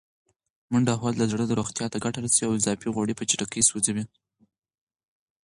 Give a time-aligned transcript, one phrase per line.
[0.71, 4.05] منډه وهل د زړه روغتیا ته ګټه رسوي او اضافي غوړي په چټکۍ سوځوي.